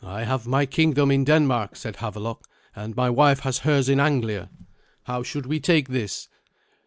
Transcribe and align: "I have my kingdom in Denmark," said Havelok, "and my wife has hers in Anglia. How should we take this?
"I 0.00 0.24
have 0.24 0.46
my 0.46 0.64
kingdom 0.64 1.10
in 1.10 1.24
Denmark," 1.24 1.76
said 1.76 1.96
Havelok, 1.96 2.42
"and 2.74 2.96
my 2.96 3.10
wife 3.10 3.40
has 3.40 3.58
hers 3.58 3.90
in 3.90 4.00
Anglia. 4.00 4.48
How 5.02 5.22
should 5.22 5.44
we 5.44 5.60
take 5.60 5.88
this? 5.88 6.26